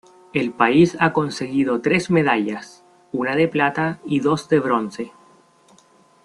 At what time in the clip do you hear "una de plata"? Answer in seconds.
3.11-3.99